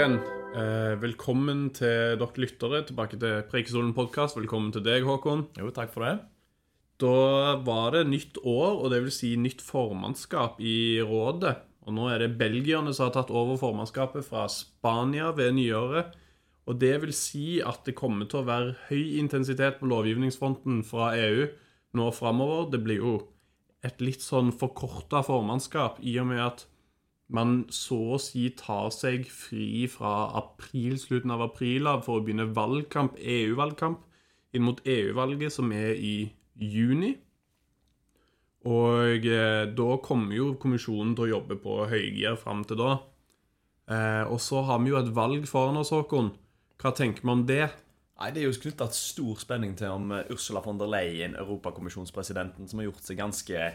[0.00, 0.20] igjen.
[0.56, 4.38] Eh, velkommen til dere lyttere tilbake til Preikestolen podkast.
[4.38, 5.42] Velkommen til deg, Håkon.
[5.60, 6.14] Jo, takk for det.
[7.00, 11.52] Da var det nytt år, og det vil si nytt formannskap i rådet.
[11.84, 16.16] Og nå er det belgierne som har tatt over formannskapet fra Spania ved nyåret.
[16.64, 21.12] Og det vil si at det kommer til å være høy intensitet på lovgivningsfronten fra
[21.18, 21.44] EU
[21.92, 22.70] nå framover.
[22.72, 23.14] Det blir jo
[23.84, 26.69] et litt sånn forkorta formannskap i og med at
[27.30, 32.24] man så å si tar seg fri fra april, slutten av april av for å
[32.24, 34.02] begynne valgkamp, EU-valgkamp,
[34.56, 36.14] inn mot EU-valget, som er i
[36.58, 37.14] juni.
[38.68, 42.96] Og eh, da kommer jo kommisjonen til å jobbe på høygir fram til da.
[43.90, 46.34] Eh, og så har vi jo et valg foran oss, Håkon.
[46.80, 47.70] Hva tenker vi om det?
[48.20, 52.68] Nei, Det er jo knytta stor spenning til om eh, Ursula von der Leyen, europakommisjonspresidenten,
[52.68, 53.70] som har gjort seg ganske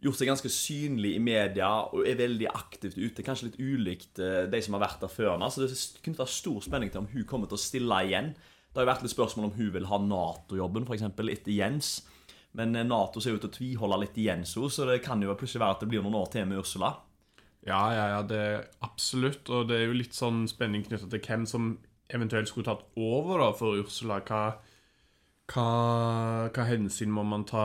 [0.00, 3.24] gjort seg ganske synlig i media og er veldig aktivt ute.
[3.24, 5.36] Kanskje litt ulikt eh, de som har vært der før.
[5.52, 8.32] Så det kunne være stor spenning til om hun kommer til å stille igjen.
[8.70, 11.04] Det har jo vært litt spørsmål om hun vil ha Nato-jobben, f.eks.
[11.10, 11.92] etter Jens.
[12.56, 15.22] Men eh, Nato ser ut til å tviholde litt i Jens òg, så det kan
[15.22, 16.94] jo plutselig være at det blir noen år til med Ursula.
[17.66, 19.44] Ja, ja, ja, det er absolutt.
[19.52, 21.74] Og det er jo litt sånn spenning knytta til hvem som
[22.10, 24.22] eventuelt skulle tatt over da for Ursula.
[24.24, 24.44] Hva,
[25.50, 27.64] hva, hva hensyn må man ta,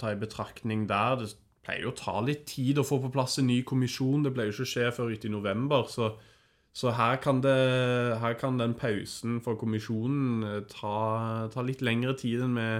[0.00, 1.20] ta, i betraktning der?
[1.20, 1.32] Det
[1.66, 4.24] pleier jo å ta litt tid å få på plass en ny kommisjon.
[4.24, 5.88] Det pleier jo ikke å skje før ute i november.
[5.92, 6.12] Så,
[6.72, 7.58] så her, kan det,
[8.22, 10.96] her, kan den pausen for kommisjonen eh, ta,
[11.52, 12.70] ta litt lengre tid enn vi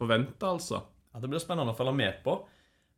[0.00, 0.82] forventer, altså.
[1.12, 2.38] Ja, Det blir spennende å følge med på.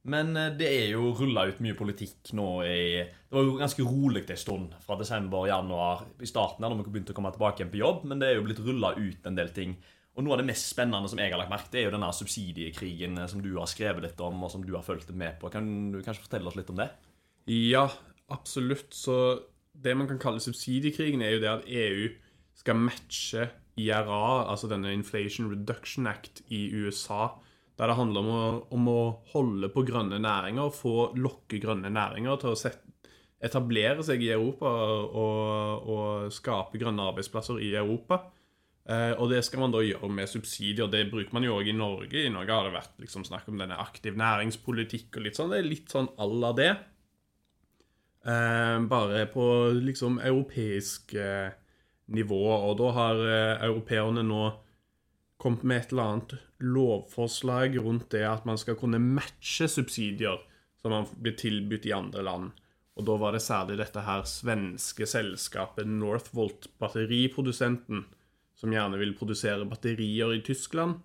[0.05, 3.89] Men eh, det er jo rulla ut mye politikk nå i Det var jo ganske
[3.89, 7.73] rolig en stund fra desember januar i starten, da vi begynte å komme tilbake igjen
[7.73, 9.75] på jobb, men det er jo blitt rulla ut en del ting.
[10.15, 12.13] Og Noe av det mest spennende som jeg har lagt merke til, er jo denne
[12.15, 15.51] subsidiekrigen eh, som du har skrevet litt om, og som du har fulgt med på.
[15.51, 16.91] Kan du kanskje fortelle oss litt om det?
[17.51, 17.89] Ja,
[18.33, 18.95] absolutt.
[18.95, 19.17] Så
[19.75, 22.13] det man kan kalle subsidiekrigen, er jo det at EU
[22.55, 23.49] skal matche
[23.81, 27.35] IRA, altså denne Inflation Reduction Act i USA.
[27.75, 28.43] Der det handler om å,
[28.77, 29.01] om å
[29.33, 32.83] holde på grønne næringer, få lokke grønne næringer til å sette,
[33.45, 38.23] etablere seg i Europa og, og skape grønne arbeidsplasser i Europa.
[38.85, 40.91] Uh, og det skal man da gjøre med subsidier.
[40.93, 42.21] Det bruker man jo òg i Norge.
[42.21, 45.55] I Norge har det vært liksom, snakk om denne aktiv næringspolitikk og litt sånn.
[45.55, 46.73] Det er litt sånn à la det.
[48.25, 49.47] Uh, bare på
[49.79, 51.49] liksom europeisk uh,
[52.13, 52.43] nivå.
[52.69, 53.23] Og da har
[53.65, 54.43] europeerne nå
[55.41, 56.35] kommet med et eller annet
[56.65, 60.39] lovforslag rundt det at man skal kunne matche subsidier
[60.85, 62.53] som man blir tilbudt i andre land.
[62.95, 68.05] Og da var det særlig dette her svenske selskapet Northvolt, batteriprodusenten,
[68.65, 70.99] som gjerne vil produsere batterier i Tyskland.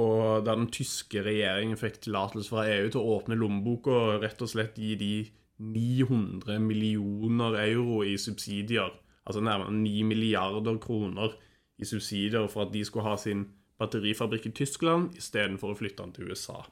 [0.00, 4.40] Og da den tyske regjeringen fikk tillatelse fra EU til å åpne lommeboka og rett
[4.44, 5.14] og slett gi de
[5.62, 8.94] 900 millioner euro i subsidier,
[9.28, 11.36] altså nærmere 9 milliarder kroner
[11.78, 13.44] i subsidier for at de skulle ha sin
[13.82, 16.62] batterifabrikk i Tyskland istedenfor å flytte den til USA.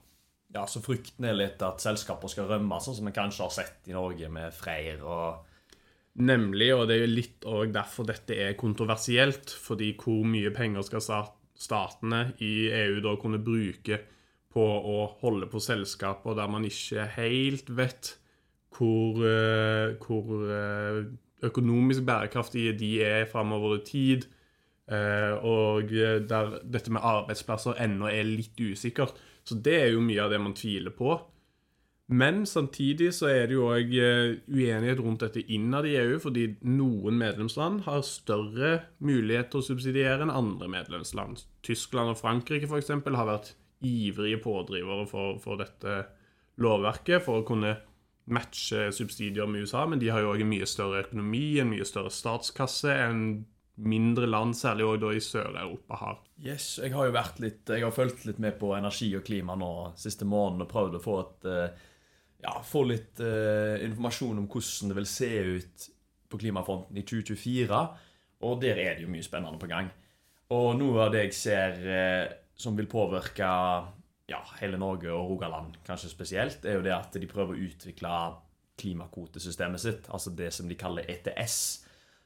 [0.50, 3.90] Ja, så frykten er litt at selskaper skal rømme, sånn som vi kanskje har sett
[3.90, 5.49] i Norge med Freyr og
[6.18, 9.52] Nemlig, og det er jo litt òg derfor dette er kontroversielt.
[9.62, 11.04] Fordi hvor mye penger skal
[11.60, 14.00] statene i EU da kunne bruke
[14.50, 18.16] på å holde på selskaper der man ikke helt vet
[18.74, 21.04] hvor, eh, hvor eh,
[21.46, 24.26] økonomisk bærekraftige de er framover i tid,
[24.90, 29.14] eh, og der dette med arbeidsplasser ennå er litt usikkert.
[29.44, 31.14] Så det er jo mye av det man tviler på.
[32.10, 36.48] Men samtidig så er det jo òg eh, uenighet rundt dette innad i EU, fordi
[36.66, 41.44] noen medlemsland har større mulighet til å subsidiere enn andre medlemsland.
[41.66, 43.52] Tyskland og Frankrike eksempel, har vært
[43.86, 46.00] ivrige pådrivere for, for, dette
[46.60, 47.76] lovverket for å kunne
[48.30, 51.86] matche subsidier med USA, men de har jo òg en mye større økonomi, en mye
[51.86, 53.44] større statskasse enn
[53.80, 56.18] mindre land, særlig også i Sør-Europa, har.
[56.42, 59.54] Yes, Jeg har jo vært litt, jeg har fulgt litt med på energi og klima
[59.56, 61.86] nå siste måneden og prøvd å få et uh,
[62.40, 65.88] ja, få litt uh, informasjon om hvordan det vil se ut
[66.30, 67.80] på klimafronten i 2024.
[68.48, 69.90] Og der er det jo mye spennende på gang.
[70.54, 73.50] Og noe av det jeg ser uh, som vil påvirke
[74.30, 78.16] ja, hele Norge og Rogaland kanskje spesielt, er jo det at de prøver å utvikle
[78.80, 81.56] klimakvotesystemet sitt, altså det som de kaller ETS.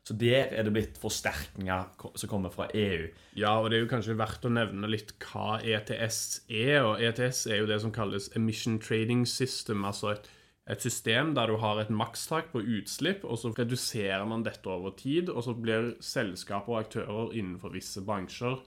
[0.04, 3.06] Så der er det blitt forsterkninger som kommer fra EU.
[3.40, 6.18] Ja, og det er jo kanskje verdt å nevne litt hva ETS
[6.52, 6.84] er.
[6.84, 10.28] Og ETS er jo det som kalles Emission Trading System, altså et,
[10.68, 14.92] et system der du har et makstak på utslipp, og så reduserer man dette over
[15.00, 18.60] tid, og så blir selskaper og aktører innenfor visse bransjer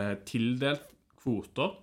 [0.00, 0.88] eh, tildelt
[1.20, 1.76] kvoter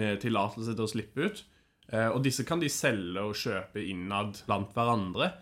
[0.00, 1.44] med tillatelse til å slippe ut.
[1.92, 5.34] Eh, og disse kan de selge og kjøpe innad blant hverandre.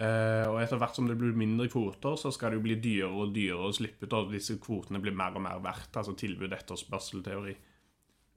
[0.00, 3.26] Eh, og etter hvert som det blir mindre kvoter, så skal det jo bli dyrere
[3.26, 5.92] og dyrere å slippe ut, og disse kvotene blir mer og mer verdt.
[6.00, 7.58] Altså tilbud-etterspørselteori.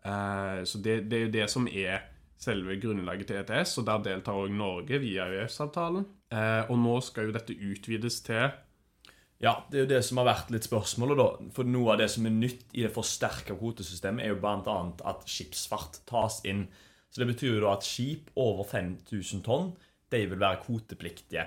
[0.05, 2.11] Eh, så det, det er jo det som er
[2.41, 6.05] selve grunnlaget til ETS, og der deltar òg Norge via EØS-avtalen.
[6.35, 8.47] Eh, og nå skal jo dette utvides til
[9.43, 11.49] Ja, det er jo det som har vært litt spørsmålet, da.
[11.55, 14.77] For noe av det som er nytt i det forsterka kvotesystemet, er jo bl.a.
[15.11, 16.65] at skipsfart tas inn.
[17.11, 19.73] Så det betyr jo da at skip over 5000 tonn,
[20.15, 21.45] de vil være kvotepliktige.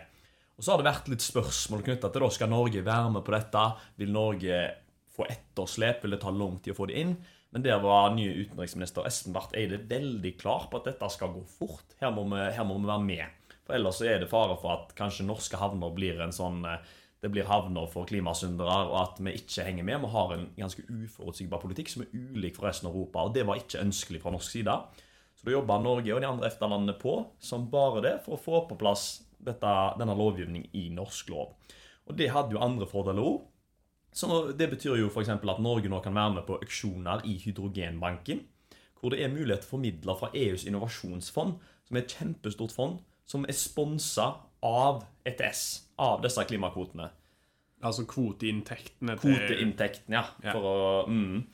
[0.58, 3.34] Og så har det vært litt spørsmål knytta til da, skal Norge være med på
[3.34, 3.64] dette.
[4.00, 4.62] Vil Norge
[5.14, 6.02] få etterslep?
[6.02, 7.16] Vil det ta lang tid å få det inn?
[7.54, 11.44] Men der var nye utenriksminister Espen Barth Eide veldig klar på at dette skal gå
[11.48, 11.94] fort.
[12.02, 13.52] Her må vi, her må vi være med.
[13.64, 16.82] For ellers er det fare for at kanskje norske havner blir en sånn eh,
[17.18, 20.04] det blir havner for klimasyndere, og at vi ikke henger med.
[20.04, 23.24] Vi har en ganske uforutsigbar politikk som er ulik for resten av Europa.
[23.26, 24.76] og Det var ikke ønskelig fra norsk side.
[25.38, 28.64] Så da jobba Norge og de andre EFTA-landene på som bare det for å få
[28.66, 29.04] på plass
[29.38, 31.54] dette, denne lovgivningen i norsk lov.
[32.08, 33.44] Og det hadde jo andre fordeler òg.
[34.10, 35.28] Så Det betyr jo f.eks.
[35.30, 38.40] at Norge nå kan være med på auksjoner i Hydrogenbanken.
[38.98, 42.98] Hvor det er mulighet til å formidle fra EUs innovasjonsfond, som er et kjempestort fond,
[43.28, 44.32] som er sponsa
[44.64, 47.12] av ETS, av disse klimakvotene.
[47.84, 50.24] Altså kvoteinntektene til Kvoteinntektene, ja.
[50.42, 50.56] Ja.
[50.58, 51.44] Å, mm,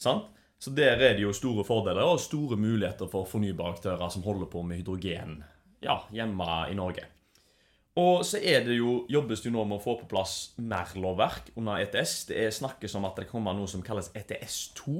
[0.00, 0.30] sant?
[0.62, 4.48] Så der er det jo store fordeler og store muligheter for fornybare aktører som holder
[4.52, 5.42] på med hydrogen
[5.84, 7.04] ja, hjemme i Norge.
[8.00, 10.90] Og så er det jo, jobbes det jo nå med å få på plass mer
[10.98, 12.24] lovverk under ETS.
[12.30, 14.96] Det er snakkes om at det kommer noe som kalles ETS2.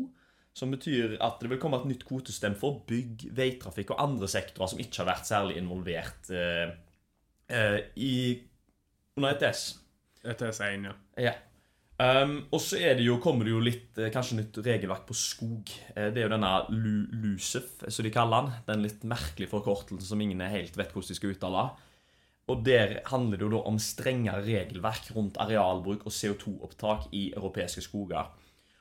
[0.55, 4.71] Som betyr at det vil komme et nytt kvotesystem for bygg, veitrafikk og andre sektorer
[4.71, 6.77] som ikke har vært særlig involvert eh,
[7.51, 8.15] eh, i,
[9.19, 9.65] under ETS.
[10.23, 10.95] ETS1, ja.
[11.27, 11.35] Ja.
[11.95, 15.71] Um, og så det jo, kommer det jo litt eh, kanskje nytt regelverk på skog.
[15.95, 18.65] Eh, det er jo denne Lu LUCEF, som de kaller den.
[18.67, 21.69] Den litt merkelige forkortelsen som ingen helt vet hvordan de skal uttale.
[22.51, 27.87] Og der handler det jo da om strengere regelverk rundt arealbruk og CO2-opptak i europeiske
[27.87, 28.27] skoger.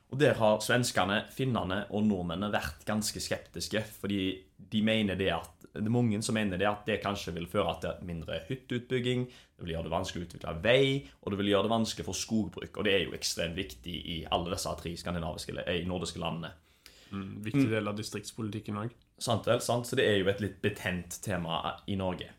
[0.10, 3.86] Og der har svenskene, finnene og nordmennene vært ganske skeptiske.
[4.02, 4.26] Fordi
[4.58, 7.74] de mener det at det er mange som mener det at det kanskje vil føre
[7.82, 10.84] til mindre hytteutbygging, det vil gjøre det vanskelig å utvikle vei,
[11.24, 12.78] og det vil gjøre det vanskelig for skogbruk.
[12.78, 16.54] Og det er jo ekstremt viktig i alle disse tre eh, nordiske landene.
[17.14, 18.94] Mm, viktig del av distriktspolitikken òg.
[19.22, 19.62] Sant vel?
[19.66, 19.90] Sant?
[19.90, 22.30] Så det er jo et litt betent tema i Norge.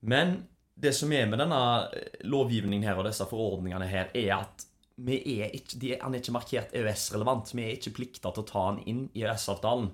[0.00, 0.38] Men
[0.78, 4.68] det som er med denne eh, lovgivningen her og disse forordningene her, er at
[4.98, 7.54] vi er ikke, de han er ikke markert EØS-relevant.
[7.54, 9.92] Vi er ikke plikta til å ta han inn i EØS-avtalen.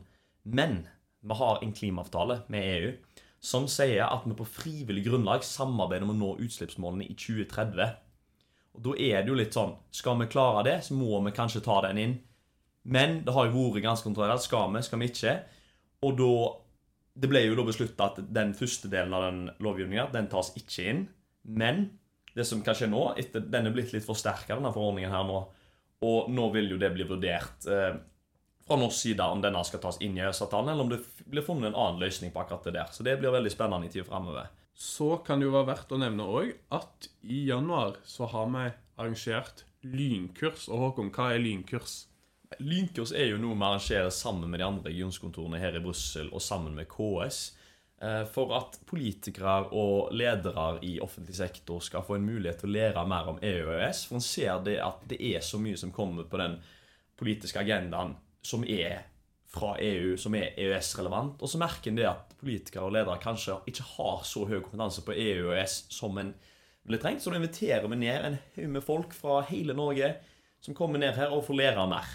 [0.58, 0.84] Men
[1.24, 2.92] vi har en klimaavtale med EU
[3.44, 7.96] som sier at vi på frivillig grunnlag samarbeider om å nå utslippsmålene i 2030.
[8.74, 11.64] Og Da er det jo litt sånn Skal vi klare det, så må vi kanskje
[11.64, 12.14] ta den inn.
[12.84, 14.42] Men det har jo vært ganske kontrollert.
[14.44, 15.34] Skal vi, skal vi ikke?
[16.04, 16.32] Og da
[17.14, 20.88] Det ble jo da beslutta at den første delen av den lovgivninga, den tas ikke
[20.90, 21.04] inn.
[21.44, 21.84] Men
[22.34, 25.36] det som kan skje nå, etter den er blitt litt forsterka, denne forordningen her nå,
[26.02, 27.94] og nå vil jo det bli vurdert eh,
[28.66, 31.70] fra norsk side om denne skal tas inn i EØS-avtalen, eller om det blir funnet
[31.70, 32.92] en annen løsning på akkurat det der.
[32.92, 34.48] Så det blir veldig spennende i tida framover.
[34.74, 38.64] Så kan det jo være verdt å nevne òg at i januar så har vi
[38.96, 40.66] arrangert lynkurs.
[40.72, 42.06] Og Håkon, hva er lynkurs?
[42.58, 46.42] Lynkurs er jo noe vi arrangerer sammen med de andre regionskontorene her i Brussel og
[46.42, 47.52] sammen med KS.
[48.00, 52.76] eh, For at politikere og ledere i offentlig sektor skal få en mulighet til å
[52.78, 54.06] lære mer om EU og EØS.
[54.08, 56.58] For en ser det at det er så mye som kommer på den
[57.16, 59.04] politiske agendaen som er
[59.54, 61.42] fra EU, som er EØS-relevant.
[61.42, 65.04] Og så merker en det at politikere og ledere kanskje ikke har så høy kompetanse
[65.06, 66.32] på EU og EØS som en
[66.84, 67.22] ville trengt.
[67.22, 70.14] Så da inviterer vi ned en haug med folk fra hele Norge
[70.64, 72.08] som kommer ned her og får lære mer.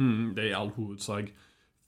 [0.00, 1.32] Mm, det er i all hovedsak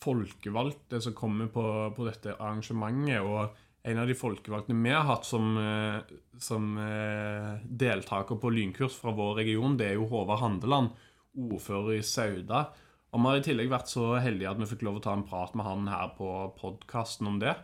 [0.02, 1.64] folkevalgte som kommer på,
[1.96, 3.22] på dette arrangementet.
[3.24, 3.54] Og
[3.86, 9.14] en av de folkevalgte vi har hatt som, eh, som eh, deltaker på lynkurs fra
[9.16, 10.90] vår region, det er jo Håvard Handeland,
[11.36, 12.66] ordfører i Sauda.
[13.16, 15.24] Og vi har i tillegg vært så heldige at vi fikk lov å ta en
[15.24, 17.54] prat med han her på podkasten om det.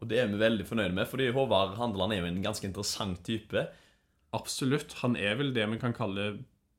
[0.00, 3.20] Og det er vi veldig fornøyde med, fordi Håvard Handeland er jo en ganske interessant
[3.26, 3.66] type.
[4.34, 4.96] Absolutt.
[5.02, 6.30] Han er vel det vi kan kalle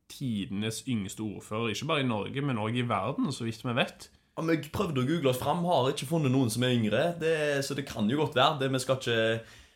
[0.10, 1.76] tidenes yngste ordfører.
[1.76, 4.10] Ikke bare i Norge, men òg i verden, så vidt vi vet.
[4.36, 7.06] Ja, Vi prøvde å google oss fram, har ikke funnet noen som er yngre.
[7.22, 8.58] Det, så det kan jo godt være.
[8.64, 9.22] Det, vi skal ikke,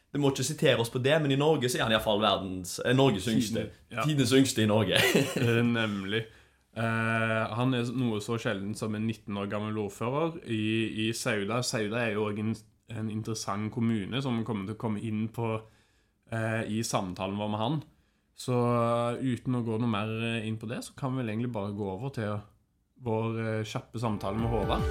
[0.09, 2.79] det må ikke sitere oss på det, men i Norge så er han iallfall verdens
[2.81, 3.69] eh, Norges yngste.
[3.93, 4.01] Ja.
[4.01, 4.99] Tidenes yngste i Norge.
[5.77, 6.25] Nemlig.
[6.77, 11.63] Eh, han er noe så sjelden som en 19 år gammel ordfører i, i Sauda.
[11.65, 12.53] Sauda er jo òg en,
[12.93, 17.51] en interessant kommune som vi kommer til å komme inn på eh, i samtalen vår
[17.55, 17.81] med han.
[18.39, 20.13] Så eh, uten å gå noe mer
[20.45, 22.37] inn på det, så kan vi vel egentlig bare gå over til
[22.99, 24.83] vår kjappe samtale med Håvard.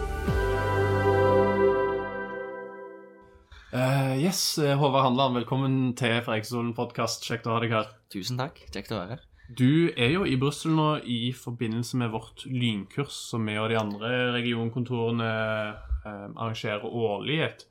[4.18, 7.28] Yes, Håvard Handland, velkommen til Preikestolen podkast.
[7.28, 7.92] Kjekt å ha deg her.
[8.10, 8.64] Tusen takk.
[8.72, 9.28] Kjekt å være her.
[9.48, 13.78] Du er jo i Brussel nå i forbindelse med vårt lynkurs, som vi og de
[13.80, 15.28] andre regionkontorene
[16.04, 17.38] eh, arrangerer årlig.
[17.46, 17.64] Et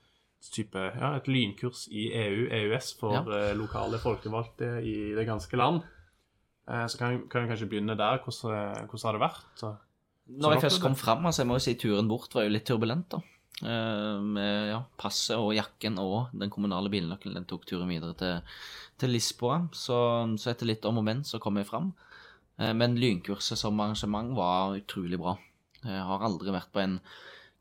[0.54, 3.22] type, ja, et lynkurs i EU, EØS, for Ja.
[3.22, 5.84] eh, lokale folkevalgte i det ganske land.
[6.70, 8.20] Eh, så kan, kan vi kanskje begynne der.
[8.24, 9.46] Hvordan, hvordan har det vært?
[9.56, 9.76] Så,
[10.28, 12.66] Når jeg først kom fram, altså jeg må jo si turen bort var jo litt
[12.66, 13.22] turbulent, da.
[13.66, 17.40] Eh, med ja, passet og jakken og den kommunale bilnøkkelen.
[17.40, 18.60] Den tok turen videre til,
[19.02, 19.64] til Lisboa.
[19.74, 19.98] Så,
[20.38, 21.92] så etter litt om og men så kom jeg fram.
[22.62, 25.38] Eh, men lynkurset som arrangement var utrolig bra.
[25.82, 27.00] Jeg har aldri vært på en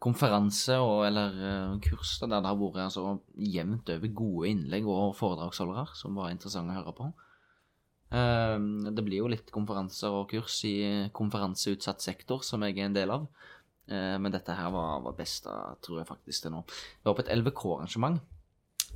[0.03, 5.17] konferanse og, eller eh, kurs der det har vært altså, jevnt over gode innlegg og
[5.17, 7.12] foredragsholdere som var interessante å høre på.
[8.07, 10.76] Det blir jo litt konferanser og kurs i
[11.12, 13.25] konferanseutsatt sektor, som jeg er en del av.
[13.88, 16.64] Eh, Men dette her var, var best, da, tror jeg faktisk til nå.
[16.66, 18.21] Jeg var på et LVK-arrangement.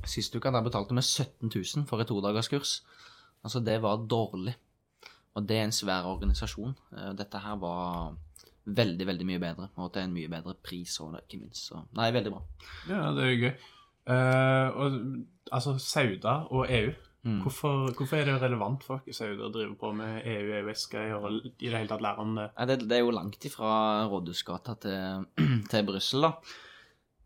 [0.05, 2.81] Sist uke der betalte vi 17 000 for et todagerskurs.
[3.43, 4.55] Altså, det var dårlig.
[5.35, 6.73] Og det er en svær organisasjon.
[6.97, 8.15] Eh, Dette her var
[8.65, 11.69] veldig, veldig mye bedre, og til en mye bedre pris òg, ikke minst.
[11.71, 12.41] Så nei, veldig bra.
[12.89, 13.53] ja, det er jo gøy.
[14.01, 14.99] Uh, og,
[15.51, 16.91] altså, Sauda og EU.
[17.21, 17.43] Mm.
[17.43, 21.35] Hvorfor, hvorfor er det relevant for dere Sauda å drive på med EU, EØS-greier og
[21.51, 22.47] i det hele tatt lære om det?
[22.55, 23.73] Ja, det, det er jo langt ifra
[24.09, 25.27] Rådhusgata til,
[25.71, 26.31] til Brussel, da.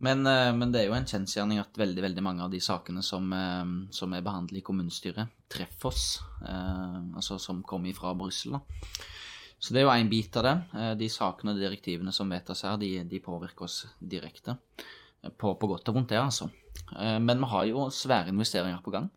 [0.04, 3.04] Men, eh, men det er jo en kjensgjerning at veldig veldig mange av de sakene
[3.08, 3.64] som, eh,
[3.96, 6.08] som er behandlet i kommunestyret, treffer oss.
[6.44, 8.58] Eh, altså som kommer fra Brussel.
[8.58, 8.92] da.
[9.56, 10.56] Så det er jo en bit av det.
[10.76, 14.60] Eh, De sakene og direktivene som vedtas her, de, de påvirker oss direkte.
[15.40, 16.52] På, på godt og vondt, det, altså.
[16.94, 19.08] Men vi har jo svære investeringer på gang.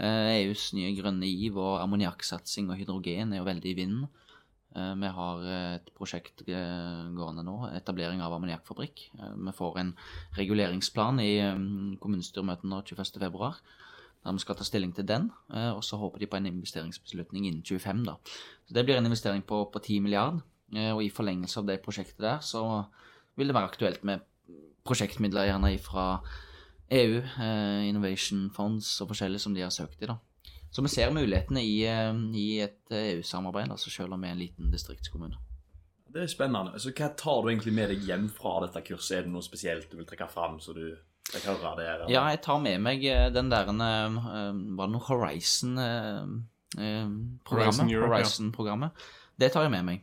[0.00, 4.06] Eh, EUs nye grønne giv og ammoniakksatsing og hydrogen er jo veldig i vinden.
[4.76, 9.04] Eh, Vi har eh, et prosjekt gående nå, etablering av ammoniakkfabrikk.
[9.18, 9.92] Vi får en
[10.38, 11.62] reguleringsplan i eh,
[12.00, 13.52] kommunestyremøtet nå 21.2,
[14.22, 15.30] der vi skal ta stilling til den.
[15.50, 18.14] Og så håper de på en investeringsbeslutning innen 25, da.
[18.68, 20.38] Så det blir en investering på, på 10 milliard.
[20.94, 22.84] Og i forlengelse av det prosjektet der, så
[23.34, 24.22] vil det være aktuelt med
[24.86, 26.06] prosjektmidler gjerne fra
[26.92, 30.16] EU, eh, Innovation Funds og forskjellig som de har søkt i, da.
[30.72, 34.32] Så vi ser mulighetene i, eh, i et eh, EU-samarbeid, altså selv om vi er
[34.36, 35.36] en liten distriktskommune.
[36.12, 36.80] Det er spennende.
[36.80, 39.18] Så hva tar du egentlig med deg hjem fra dette kurset?
[39.18, 40.96] Er det noe spesielt du vil trekke fram, så du
[41.30, 41.86] fikk hører det?
[41.94, 42.06] eller?
[42.12, 47.40] Ja, jeg tar med meg eh, den der Var det noe Horizon-programmet?
[47.48, 48.12] Horizon Europe.
[48.12, 48.90] Horizon-programmet.
[49.40, 49.98] Det tar jeg med meg.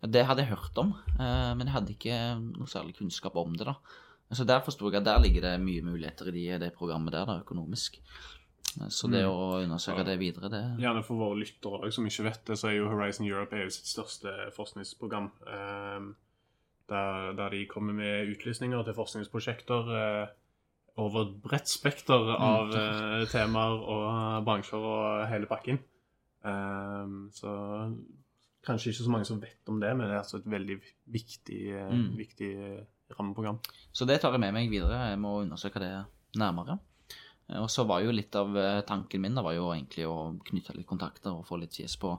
[0.00, 3.66] Det hadde jeg hørt om, eh, men jeg hadde ikke noe særlig kunnskap om det.
[3.68, 3.74] da.
[4.32, 7.24] Så Der forsto jeg at der ligger det mye muligheter i det, det programmet der,
[7.26, 7.98] da, økonomisk.
[8.88, 9.30] Så det Mm.
[9.32, 12.68] å undersøke det videre, det Gjerne for våre lyttere også, som ikke vet det, så
[12.68, 15.30] er jo Horizon Europe EU sitt største forskningsprogram.
[15.46, 16.00] eh,
[16.88, 19.90] der, der de kommer med utlysninger til forskningsprosjekter
[20.22, 20.28] eh,
[20.96, 25.78] over et bredt spekter av eh, temaer og bransjer og hele pakken.
[26.44, 27.50] Eh, så
[28.66, 31.60] kanskje ikke så mange som vet om det, men det er altså et veldig viktig,
[31.74, 32.16] eh, Mm.
[32.16, 32.86] viktig
[33.18, 33.58] rammeprogram.
[33.92, 35.10] Så det tar jeg med meg videre.
[35.10, 35.92] Jeg må undersøke det
[36.38, 36.78] nærmere.
[37.48, 40.36] Eh, Og så var jo litt av eh, tanken min da var jo egentlig å
[40.46, 42.14] knytte litt kontakter og få litt kjes på,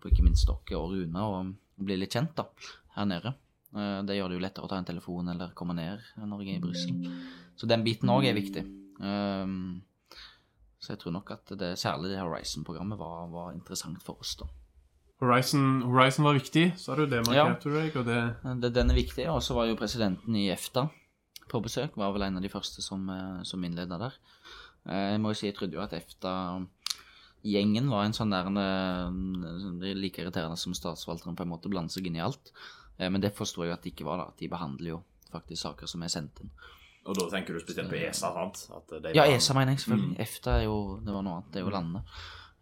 [0.00, 2.48] på ikke minst dere og Rune, og bli litt kjent da,
[2.96, 3.34] her nede.
[3.76, 6.54] Eh, Det gjør det jo lettere å ta en telefon eller komme ned når jeg
[6.56, 6.98] er i Brussel.
[7.56, 8.64] Så den biten òg er viktig.
[10.82, 14.46] Så jeg tror nok at det, særlig Horizon-programmet var, var interessant for oss, da.
[15.22, 17.06] Horizon, Horizon var viktig, sa du.
[17.06, 17.44] Det Ja.
[17.46, 17.82] markerte ja.
[17.82, 20.88] deg, og det Det, den er viktig, og så var jo presidenten i EFTA
[21.48, 21.94] på besøk.
[21.96, 24.12] Var vel en av de første som, eh, som innleda der.
[24.88, 29.78] Eh, Jeg må jo si jeg trodde jo at EFTA-gjengen var en sånn der en,
[29.80, 32.50] Det er like irriterende som statsforvalteren på en måte blander seg inn i alt.
[32.98, 34.24] Eh, Men det forstår jeg at det ikke var, da.
[34.28, 35.02] At de behandler jo
[35.32, 36.50] faktisk saker som er sendt inn.
[37.06, 38.68] Og da tenker du spesielt på ESA, sant?
[39.14, 40.18] Ja, ESA mener jeg selvfølgelig.
[40.20, 41.52] EFTA er jo Det var noe annet.
[41.52, 42.02] Det er jo landene.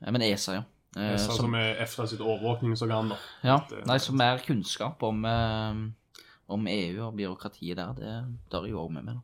[0.02, 0.62] Eh, Men ESA, ja.
[0.96, 3.08] Eh, som- som er EFTA sitt overvåkningsorgan.
[3.08, 3.16] da.
[3.44, 5.74] Ja, Det- nei, så mer kunnskap om, eh,
[6.48, 9.14] om EU og byråkratiet der, det dør jo òg med meg.
[9.14, 9.20] da.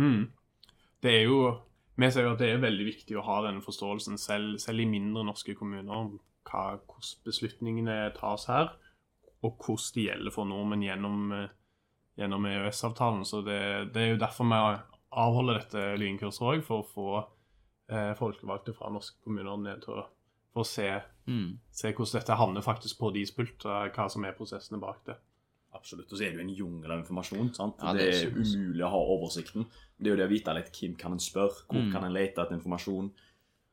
[0.00, 0.30] Mm.
[1.02, 1.60] Det er jo
[1.98, 4.84] Vi ser jo at det er veldig viktig å ha denne forståelsen, selv, selv i
[4.84, 8.70] mindre norske kommuner, om hva, hvordan beslutningene tas her,
[9.42, 11.48] og hvordan de gjelder for nordmenn gjennom, eh,
[12.16, 13.24] gjennom EØS-avtalen.
[13.26, 14.78] Så det, det er jo derfor vi
[15.12, 17.26] avholder dette lynkurset òg, for å få
[17.90, 20.06] eh, folkevalgte fra norske kommuner ned til å
[20.60, 21.58] å se, Mm.
[21.70, 25.16] se hvordan dette havner faktisk på deres pult, og hva som er prosessene bak det.
[25.74, 26.10] Absolutt.
[26.12, 27.54] Og så er det jo en jungel av informasjon.
[27.54, 27.74] sant?
[27.82, 29.66] Ja, det, det er er umulig å ha oversikten.
[30.00, 31.92] Det er jo det å vite litt hvem kan en spørre, hvor Mm.
[31.92, 33.10] kan en lete etter informasjon,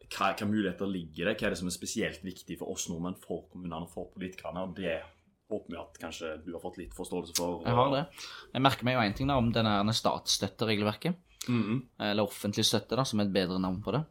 [0.09, 3.15] hva, hva muligheter ligger det, hva er det som er spesielt viktig for oss nordmenn,
[3.17, 4.57] for kommunene, for politikerne.
[4.67, 5.01] og Det
[5.49, 7.63] håper vi at kanskje du har fått litt forståelse for.
[7.63, 8.05] Jeg har det.
[8.53, 11.15] Jeg merker meg jo én ting da om denne statsstøtteregelverket.
[11.47, 11.81] Mm -hmm.
[11.99, 14.03] eller offentlig støtte, da, som er et bedre navn på det.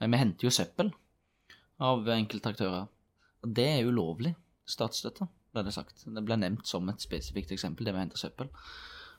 [0.00, 0.92] Eh, Vi henter jo søppel
[1.80, 2.86] av enkelte aktører.
[3.44, 4.34] Og det er ulovlig
[4.68, 6.04] statsstøtte, ble det sagt.
[6.04, 8.50] Det ble nevnt som et spesifikt eksempel, det med å hente søppel.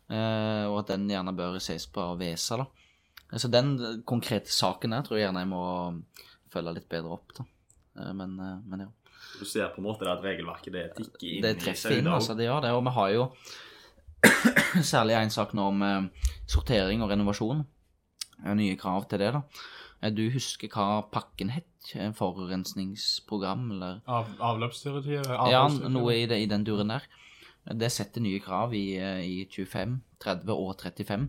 [0.09, 2.67] Eh, og at den gjerne bør ses på av ESA, da.
[3.37, 3.75] Så den
[4.09, 5.63] konkrete saken der tror jeg gjerne jeg må
[6.49, 7.45] følge litt bedre opp, da.
[8.01, 8.89] Eh, Men, eh, men ja.
[9.39, 12.35] Du ser på en måte at regelverket det tikker inn Det treffer inn, altså.
[12.35, 12.71] Det gjør det.
[12.75, 13.25] Og vi har jo
[14.93, 17.65] særlig en sak nå om eh, sortering og renovasjon.
[18.55, 19.41] Nye krav til det, da.
[20.01, 21.68] Eh, Du husker hva pakken het?
[22.15, 25.29] Forurensningsprogram, eller Av, avløpsdirektivet?
[25.51, 27.05] Ja, noe i, det, i den duren der.
[27.69, 31.27] Det setter nye krav i, i 25, 30 og 35.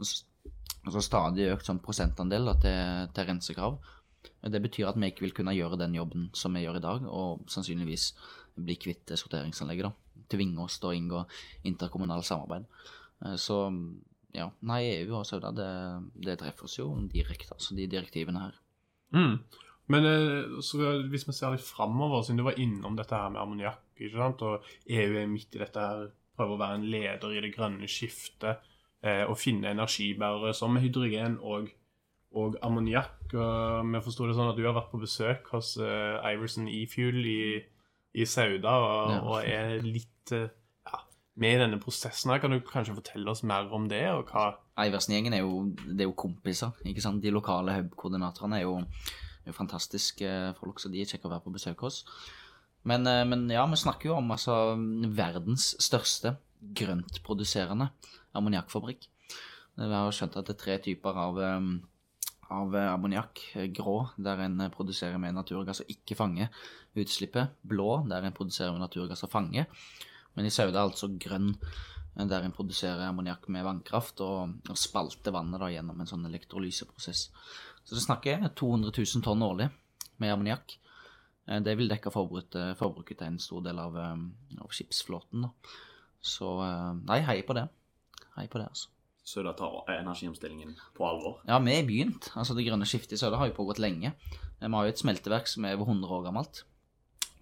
[0.00, 3.78] Og så stadig økt sånn prosentandel da, til, til rensekrav.
[4.46, 7.06] Det betyr at vi ikke vil kunne gjøre den jobben som vi gjør i dag,
[7.06, 8.10] og sannsynligvis
[8.56, 9.88] bli kvitt sorteringsanlegget.
[9.88, 10.22] da.
[10.32, 11.22] Tvinge oss til å inngå
[11.68, 12.66] interkommunalt samarbeid.
[13.24, 13.58] Eh, Så
[14.36, 15.68] ja, nei, EU og Sauda, det,
[16.26, 18.58] det treffer oss jo direkte, altså de direktivene her.
[19.16, 19.38] Mm.
[19.92, 23.40] Men eh, så hvis vi ser litt framover, siden du var innom dette her med
[23.42, 23.82] ammoniakk,
[24.42, 27.86] og EU er midt i dette her, prøver å være en leder i det grønne
[27.88, 28.58] skiftet,
[29.06, 31.70] eh, og finne energibærere som hydrogen og,
[32.36, 33.30] og ammoniakk.
[33.32, 37.40] Vi forsto det sånn at du har vært på besøk hos eh, Iverson E-Fuel i,
[38.20, 39.20] i Sauda, og, Ja.
[39.22, 40.48] og er litt eh,
[40.90, 41.00] ja,
[41.40, 42.42] med i denne prosessen her.
[42.42, 44.50] Kan du kanskje fortelle oss mer om det, og hva
[44.84, 47.22] Iversen-gjengen er er jo kompiser, ikke sant?
[47.24, 48.74] De lokale hub-koordinatorene er jo,
[49.46, 52.02] er jo fantastiske folk, så de er kjekke å være på besøk hos.
[52.86, 54.76] Men, eh, men ja, vi snakker jo om altså
[55.14, 56.36] verdens største
[56.76, 57.90] grøntproduserende
[58.36, 59.08] ammoniakkfabrikk.
[59.76, 61.68] Vi har skjønt at det er tre typer av, eh,
[62.50, 63.42] av eh, ammoniakk.
[63.76, 66.50] Grå, der en produserer med naturgass og ikke fanger
[66.96, 67.58] utslippet.
[67.62, 69.66] Blå, der en produserer med naturgass og fanger.
[70.36, 71.54] Men i Sauda altså grønn,
[72.16, 77.28] der en produserer ammoniakk med vannkraft og, og spalter vannet da gjennom en sånn elektrolyseprosess.
[77.86, 79.68] Så det snakker 200 000 tonn årlig
[80.18, 80.76] med ammoniakk.
[81.46, 85.46] Eh, Det vil dekke forbruket, forbruket til en stor del av, eh, av skipsflåten.
[85.46, 85.50] Da.
[86.20, 87.68] Så eh, nei, hei på det.
[88.36, 88.88] Hei på det, altså.
[89.26, 91.40] Søda tar energiomstillingen på alvor.
[91.48, 92.28] Ja, vi har begynt.
[92.38, 94.12] Altså, det grønne skiftet i Søda har jo pågått lenge.
[94.60, 96.60] Vi har jo et smelteverk som er over 100 år gammelt.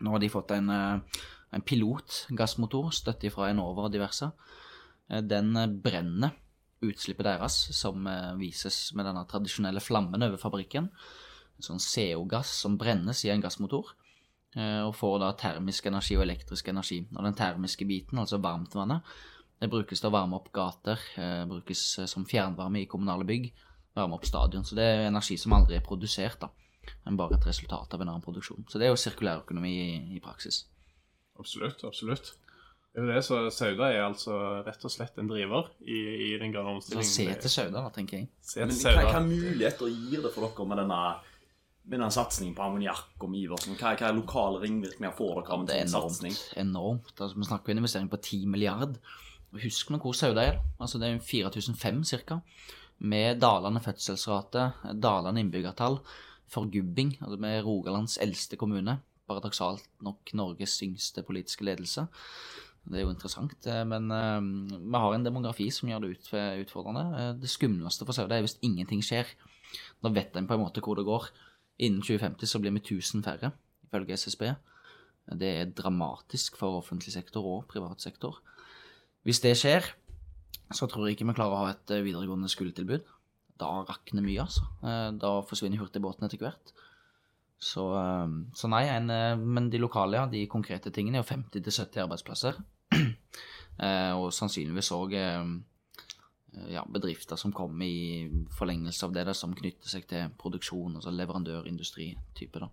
[0.01, 4.31] Nå har de fått en, en pilot gassmotor, støtte fra Enova og diverse.
[5.11, 6.33] Eh, Den eh, brenner
[6.83, 10.89] utslippet deres, som eh, vises med denne tradisjonelle flammen over fabrikken.
[11.55, 13.93] En sånn CO-gass som brennes i en gassmotor,
[14.57, 17.01] eh, og får da termisk energi og elektrisk energi.
[17.15, 19.15] Og den termiske biten, altså varmtvannet,
[19.63, 23.53] det brukes til å varme opp gater, eh, brukes som fjernvarme i kommunale bygg,
[23.95, 24.65] varme opp stadion.
[24.67, 26.51] Så det er energi som aldri er produsert, da,
[27.07, 28.67] men bare et resultat av en annen produksjon.
[28.69, 30.65] Så det er jo sirkulærøkonomi i, i praksis.
[31.39, 32.35] Absolutt, absolutt.
[32.95, 35.97] Det er det, så Sauda er altså rett og slett en driver i,
[36.29, 37.11] i den grønne Så omstillingen.
[37.11, 38.29] se til Sauda, da, tenker jeg.
[38.41, 39.09] Se Men til hva, Sauda.
[39.11, 41.01] hva muligheter gir det for dere med denne,
[41.91, 43.75] med denne satsingen på ammoniakk og Iversen?
[43.81, 46.15] Hva, hva lokale ringvirkninger får dere av en er sånn enormt.
[46.21, 46.39] satsing?
[46.63, 47.11] enormt.
[47.19, 48.95] Altså, vi snakker jo en investering på 10 milliard.
[49.65, 50.61] Husk nå hvor Sauda er.
[50.79, 52.39] Altså, det er 4005 ca.
[53.11, 54.69] Med dalende fødselsrate,
[55.03, 55.99] dalende innbyggertall,
[56.55, 57.17] forgubbing.
[57.27, 59.01] Altså med Rogalands eldste kommune.
[59.27, 62.07] Paradoksalt nok Norges yngste politiske ledelse.
[62.85, 63.67] Det er jo interessant.
[63.67, 66.29] eh, Men eh, vi har en demografi som gjør det ut,
[66.67, 67.05] utfordrende.
[67.17, 69.27] Eh, Det skumleste for Sauda er hvis ingenting skjer.
[70.05, 71.31] Da vet en på en måte hvor det går.
[71.81, 73.53] Innen 2050 så blir vi 1000 færre,
[73.89, 74.55] ifølge SSB.
[75.35, 78.43] Det er dramatisk for offentlig sektor og privat sektor.
[79.25, 79.89] Hvis det skjer,
[80.71, 83.03] så tror jeg ikke vi klarer å ha et videregående skoletilbud.
[83.59, 84.67] Da rakner mye, altså.
[84.83, 86.75] Da forsvinner hurtigbåten etter hvert.
[87.59, 87.87] Så,
[88.53, 89.09] så nei, en,
[89.41, 92.61] men de lokale, ja, de konkrete tingene er jo 50-70 arbeidsplasser.
[93.75, 95.17] Eh, Og sannsynligvis òg
[96.71, 101.11] ja, bedrifter som kommer i forlengelse av det, da, som knytter seg til produksjon, altså
[101.11, 102.63] leverandørindustri-type.
[102.63, 102.69] da.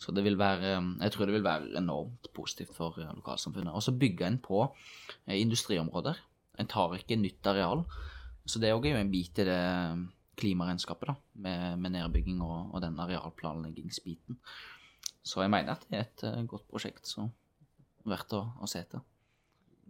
[0.00, 3.74] Så det vil være, jeg tror det vil være enormt positivt for eh, lokalsamfunnet.
[3.74, 4.62] Og så bygger en på
[5.26, 6.22] eh, industriområder.
[6.58, 7.84] En tar ikke nytt areal.
[8.46, 9.60] Så det er jo en bit i det
[10.40, 14.40] klimaregnskapet, da, med, med nedbygging og, og den arealplanleggingsbiten.
[15.22, 17.28] Så jeg mener at det er et eh, godt prosjekt, så
[18.08, 19.04] verdt å, å se til.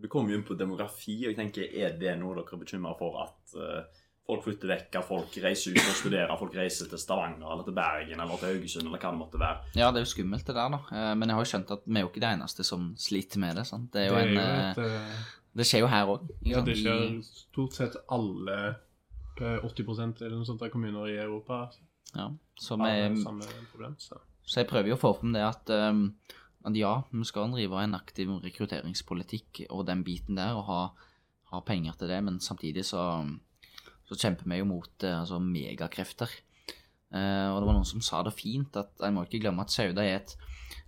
[0.00, 2.94] Du kommer jo inn på demografi, og jeg tenker, er det noe dere er bekymra
[2.98, 7.00] for at uh, folk flytter vekk, at folk reiser ut og studerer, folk reiser til
[7.02, 9.72] Stavanger eller til Bergen eller til Haugesund eller hva det måtte være?
[9.74, 10.80] Ja, det er jo skummelt det der, da.
[10.94, 13.42] Eh, Men jeg har jo skjønt at vi er jo ikke de eneste som sliter
[13.42, 13.66] med det.
[13.66, 13.90] sant?
[13.92, 16.30] Det er jo Det er en jo eh, et, Det skjer jo her òg.
[16.46, 18.58] ja, det skjer stort sett alle
[19.40, 21.70] er 80% eller noe sånt av kommuner i Europa
[22.14, 22.28] Ja,
[22.60, 23.94] så vi, samme problem.
[23.98, 24.18] Så.
[24.44, 26.10] Så jeg prøver jo å få fram det at, um,
[26.66, 30.80] at ja, vi skal drive en aktiv rekrutteringspolitikk og den biten der, og ha,
[31.54, 33.04] ha penger til det, men samtidig så,
[34.08, 36.32] så kjemper vi jo mot eh, altså, megakrefter.
[37.10, 39.72] Uh, og det var noen som sa det fint, at jeg må ikke glemme at
[39.74, 40.36] Sauda er et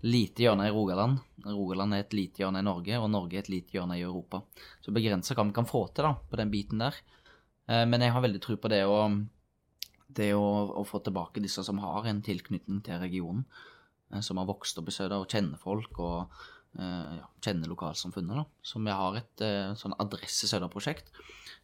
[0.06, 1.16] lite hjørne i Rogaland.
[1.42, 4.44] Rogaland er et lite hjørne i Norge, og Norge er et lite hjørne i Europa.
[4.84, 7.00] Så begrensa hva vi kan få til da, på den biten der.
[7.66, 9.00] Uh, men jeg har veldig tro på det å,
[10.14, 10.46] det å,
[10.78, 13.42] å få tilbake disse som har en tilknytning til regionen.
[14.12, 16.34] Eh, Som har vokst opp i Sauda og kjenner folk og
[16.78, 18.42] eh, ja, kjenner lokalsamfunnet.
[18.42, 18.44] da.
[18.62, 21.12] Så vi har et eh, sånn Adresse Sauda-prosjekt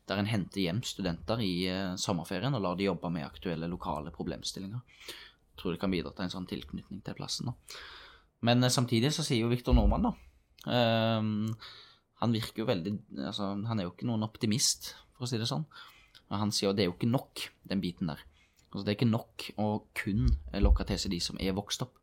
[0.08, 1.68] der en henter hjem studenter i
[2.00, 4.80] sommerferien og lar de jobbe med aktuelle lokale problemstillinger.
[4.80, 7.50] Jeg tror det kan bidra til en sånn tilknytning til plassen.
[7.50, 7.82] da.
[8.40, 11.52] Men samtidig så sier jo Viktor Nordmann, da ehm,
[12.22, 12.94] Han virker jo veldig
[13.26, 15.66] altså, Han er jo ikke noen optimist, for å si det sånn.
[16.28, 18.24] Og han sier jo det er jo ikke nok, den biten der.
[18.68, 20.26] Altså, det er ikke nok å kun
[20.60, 21.96] lokke til seg de som er vokst opp.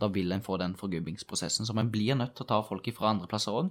[0.00, 1.66] Da vil en få den forgubbingsprosessen.
[1.66, 3.70] Så man blir nødt til å ta folk fra andre plasser òg.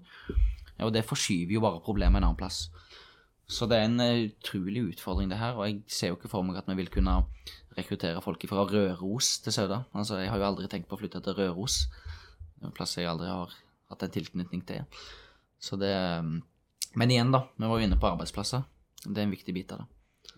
[0.85, 2.67] Og det forskyver jo bare problemet en annen plass.
[3.49, 5.57] Så det er en eh, utrolig utfordring, det her.
[5.57, 7.15] Og jeg ser jo ikke for meg at vi vil kunne
[7.77, 9.83] rekruttere folk fra Røros til Sauda.
[9.97, 11.81] Altså, jeg har jo aldri tenkt på å flytte til Røros.
[11.89, 13.55] Det er en plass jeg aldri har
[13.89, 14.85] hatt en tilknytning til.
[15.59, 15.95] Så det
[16.95, 17.43] Men igjen, da.
[17.57, 18.63] Vi var jo inne på arbeidsplasser.
[19.05, 19.89] Det er en viktig bit av det.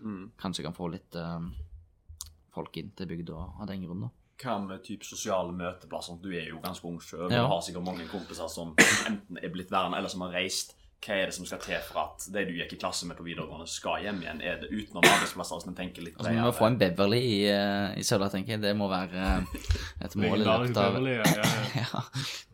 [0.02, 0.32] Mm.
[0.40, 1.46] Kanskje kan få litt eh,
[2.52, 4.10] folk inn til bygda av den grunn, da.
[4.42, 6.18] Hva med typ sosiale møteplasser?
[6.22, 7.28] Du er jo ganske ung sjøl.
[7.30, 7.44] Ja.
[7.44, 8.74] Du har sikkert mange kompiser som
[9.10, 10.74] enten er blitt værende, eller som har reist.
[11.02, 13.24] Hva er det som skal til for at de du gikk i klasse med på
[13.26, 14.42] videregående, skal hjem igjen?
[14.46, 17.38] Er det utenom arbeidsplasser, hvis en tenker litt Altså, vi må få en Beverly i,
[17.50, 18.62] eh, i Sauda, tenker jeg.
[18.62, 19.56] Det må være eh,
[20.06, 21.48] et mål i løpet av Beverly, ja, ja,
[21.82, 22.04] ja.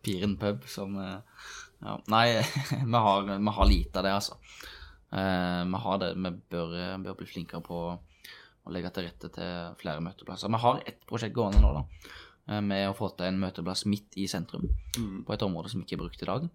[0.05, 1.45] Piren pub som eh,
[1.85, 1.95] ja.
[2.09, 2.25] Nei,
[2.93, 4.39] vi har, vi har lite av det, altså.
[5.13, 6.13] Eh, vi har det.
[6.17, 7.83] Vi bør, bør bli flinkere på
[8.67, 10.49] å legge til rette til flere møteplasser.
[10.49, 11.83] Vi har ett prosjekt gående nå, da.
[12.49, 14.67] eh, Med å få til en møteplass midt i sentrum,
[14.97, 15.23] Mm.
[15.25, 16.49] på et område som ikke er brukt i dag.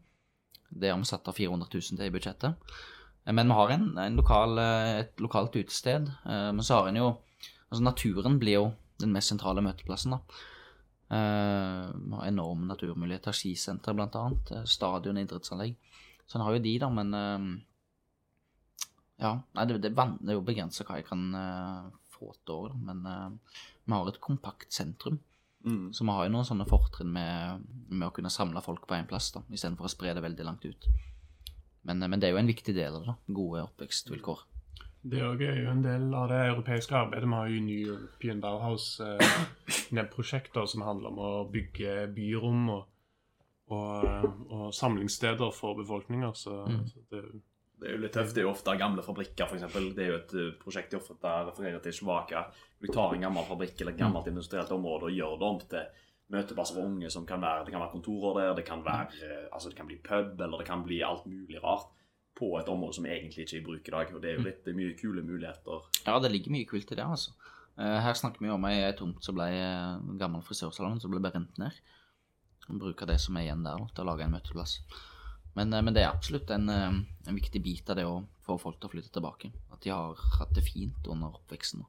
[0.72, 2.56] Det har vi satt av 400 000 til i budsjettet.
[3.26, 6.10] Eh, Men vi har en, en lokal, eh, et lokalt utested.
[6.26, 7.18] Men så har en jo
[7.72, 10.18] Altså, naturen blir jo den mest sentrale møteplassen, da.
[11.10, 13.32] Vi har enorme naturmuligheter.
[13.32, 14.52] Skisenter, blant annet.
[14.68, 15.74] Stadion, idrettsanlegg.
[16.26, 17.10] Så en har jo de, da, men
[19.22, 19.36] Ja.
[19.54, 22.74] Nei, det, det, er det er jo begrensa hva jeg kan uh, få til òg,
[22.82, 25.20] men uh, vi har et kompakt sentrum.
[25.64, 25.92] Mm.
[25.96, 29.08] Så vi har jo noen sånne fortrinn med, med å kunne samle folk på én
[29.08, 30.88] plass, da, istedenfor å spre det veldig langt ut.
[31.86, 33.14] Men, uh, men det er jo en viktig del av det.
[33.14, 34.48] da, Gode oppvekstvilkår.
[35.04, 37.28] Det er jo en del av det europeiske arbeidet.
[37.28, 39.34] Vi har jo New European Bauhaus eh,
[39.92, 42.86] med prosjekter som handler om å bygge byrom og,
[43.68, 46.32] og, og samlingssteder for befolkninger.
[46.32, 46.86] Så, Mm.
[46.88, 47.20] så det,
[47.84, 48.32] Det er jo litt tøft.
[48.32, 49.64] Det er jo ofte gamle fabrikker, f.eks.
[49.92, 52.46] Det er jo et eh, prosjekt de ofte refererer til Slovaka.
[52.80, 56.00] Du tar en gammel fabrikk eller et gammelt industrielt område og gjør det om til
[56.32, 59.42] møteplasser for unge som kan være Det kan være kontorer der, det kan være eh,
[59.52, 61.90] Altså det kan bli pub, eller det kan bli alt mulig rart
[62.34, 64.14] på et område som egentlig ikke er i bruk i dag.
[64.16, 65.84] Og det er jo litt det er mye kule muligheter.
[66.06, 67.36] Ja, det ligger mye kult i det, altså.
[67.76, 71.20] Eh, Her snakker vi om ei tomt som ble eh, en gammel frisørsalong som ble
[71.22, 71.76] brent ned.
[72.80, 74.78] Bruker det som er igjen der da, til å lage en møteplass.
[75.54, 78.58] Men, eh, men det er absolutt en, eh, en viktig bit av det å få
[78.60, 79.52] folk til å flytte tilbake.
[79.72, 81.84] At de har hatt det fint under oppveksten.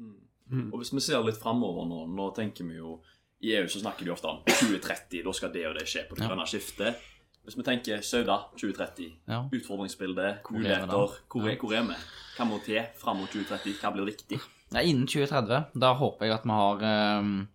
[0.00, 0.14] Mm.
[0.50, 0.72] Mm.
[0.72, 3.00] Og hvis vi ser litt framover nå, nå tenker vi jo
[3.44, 6.16] I EU så snakker de ofte om 2030, da skal det og det skje på
[6.16, 6.28] det Ja.
[6.30, 6.96] grønne skiftet.
[7.44, 9.42] Hvis vi tenker Sauda 2030, Ja.
[9.52, 10.86] utfordringsbilde, Hvor vi muligheter?
[11.28, 11.56] Hvor er, Ja.
[11.60, 11.94] hvor er vi?
[12.38, 13.74] Hva må til fram mot 2030?
[13.80, 14.40] Hva blir viktig?
[14.72, 15.66] Ja, innen 2030.
[15.78, 17.48] Da håper jeg at vi har, um,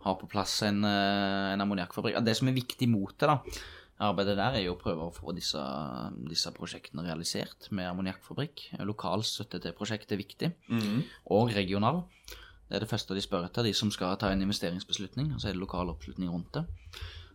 [0.00, 2.24] har på plass en, en ammoniakkfabrikk.
[2.24, 3.38] Det som er viktig mot det, da,
[3.98, 5.60] arbeidet der, er jo å prøve å få disse,
[6.30, 8.68] disse prosjektene realisert med ammoniakkfabrikk.
[8.86, 10.50] Lokal støtte til prosjektet er viktig,
[11.34, 12.04] og regional.
[12.68, 15.32] Det er det første de spør etter, de som skal ta en investeringsbeslutning.
[15.34, 16.66] Og så er det lokal oppslutning rundt det.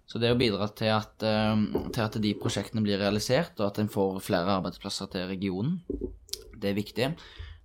[0.06, 1.64] Så det å bidra til at, eh,
[1.96, 5.82] til at de prosjektene blir realisert, og at en får flere arbeidsplasser til regionen,
[6.60, 7.08] det er viktig.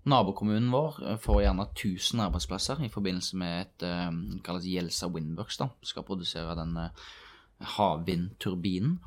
[0.08, 4.10] Nabokommunen vår eh, får gjerne 1000 arbeidsplasser i forbindelse med et eh,
[4.44, 5.58] kalles Jelsa Windworks.
[5.60, 7.08] da, Skal produsere den eh,
[7.60, 8.98] havvindturbinen.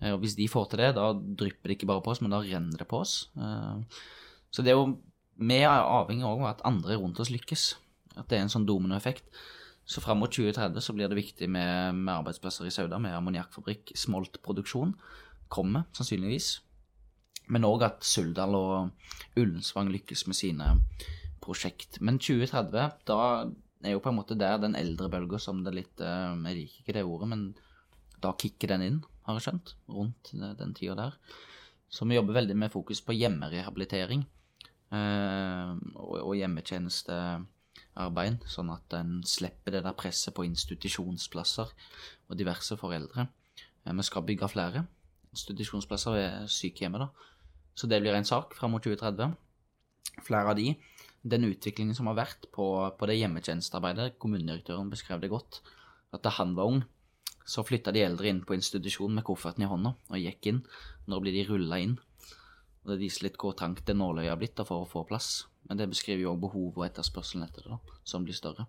[0.00, 2.30] Eh, Og hvis de får til det, da drypper det ikke bare på oss, men
[2.34, 3.28] da renner det på oss.
[3.36, 3.82] Eh,
[4.50, 4.98] Så det er jo
[5.36, 7.74] Vi er avhengig av at andre rundt oss lykkes.
[8.16, 9.24] At det er en sånn dominoeffekt.
[9.84, 13.90] Så fram mot 2030 så blir det viktig med, med arbeidsplasser i Sauda, med ammoniakkfabrikk,
[13.96, 14.94] smoltproduksjon.
[15.48, 16.60] Kommer sannsynligvis.
[17.48, 18.90] Men òg at Suldal og
[19.36, 20.70] Ullensvang lykkes med sine
[21.42, 22.00] prosjekt.
[22.00, 23.18] Men 2030, da
[23.84, 26.80] er jo på en måte der den eldre bølga som det litt eh, Jeg liker
[26.84, 27.42] ikke det ordet, men
[28.24, 31.12] da kicker den inn, har jeg skjønt, rundt den- den tida der.
[31.88, 34.24] Så vi jobber veldig med fokus på hjemmerehabilitering
[34.92, 41.70] eh, og, og hjemmetjenestearbeid, sånn at en slipper det der presset på institusjonsplasser
[42.28, 43.28] og diverse foreldre.
[43.86, 44.84] Eh, vi skal bygge flere
[45.34, 47.30] institusjonsplasser ved sykehjemmet, da.
[47.74, 49.32] Så det blir en sak fram mot 2030.
[50.22, 50.76] flere av de.
[51.26, 52.64] Den utviklingen som har vært på,
[52.98, 55.58] på det hjemmetjenestearbeidet, kommunedirektøren beskrev det godt,
[56.14, 56.84] at da han var ung,
[57.44, 60.62] så flytta de eldre inn på institusjon med kofferten i hånda og gikk inn.
[61.10, 61.98] Nå blir de rulla inn.
[62.84, 65.46] Og Det viser litt hvor trangt det nåløyet har blitt for å få plass.
[65.68, 68.66] Men det beskriver jo òg behovet og etterspørselen etter det, da, som blir større.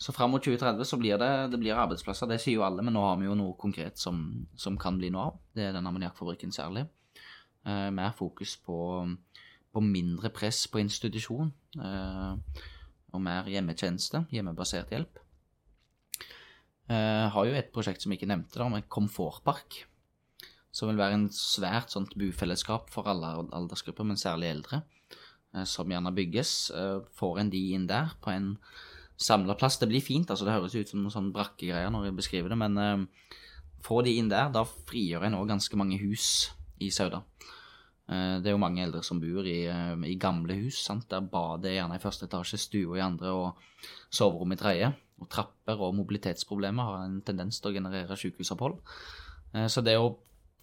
[0.00, 2.94] Så fram mot 2030 så blir det, det blir arbeidsplasser, det sier jo alle, men
[2.96, 4.22] nå har vi jo noe konkret som,
[4.56, 5.34] som kan bli noe av.
[5.52, 6.86] Det er den ammoniakkfabrikken særlig.
[7.68, 8.78] Eh, mer fokus på,
[9.68, 12.62] på, mindre press på institusjon, eh,
[13.12, 15.20] og mer hjemmetjeneste, hjemmebasert hjelp.
[16.90, 19.84] Eh, har jo et prosjekt som jeg ikke nevnte, da, med komfortpark.
[20.74, 24.82] Som vil være en svært sånt bufellesskap for alle aldersgrupper, men særlig eldre.
[25.54, 26.54] Eh, som gjerne bygges.
[26.74, 28.56] Eh, får en de inn der på en
[29.20, 29.78] samla plass.
[29.78, 32.58] Det blir fint, altså det høres ut som noen sånn brakkegreier når jeg beskriver det,
[32.58, 33.06] men
[33.84, 36.48] få de inn der, da frigjør en òg ganske mange hus
[36.80, 37.20] i Sauda.
[38.08, 41.04] Det er jo mange eldre som bor i, i gamle hus, sant?
[41.12, 43.60] der badet er gjerne i første etasje, stua i andre og
[44.08, 44.88] soverom i tredje.
[45.20, 48.78] Og trapper og mobilitetsproblemer har en tendens til å generere sykehusopphold.
[49.68, 50.14] Så det å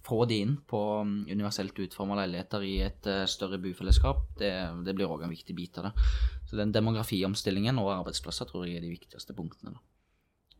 [0.08, 4.52] få de inn på um, universelt utforma leiligheter i et uh, større bufellesskap, det,
[4.86, 6.06] det blir òg en viktig bit av det.
[6.48, 9.76] Så den demografiomstillingen og arbeidsplasser tror jeg er de viktigste punktene.